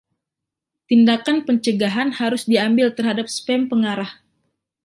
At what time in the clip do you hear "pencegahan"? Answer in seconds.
1.47-2.09